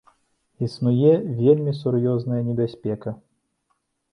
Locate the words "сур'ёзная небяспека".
1.81-3.15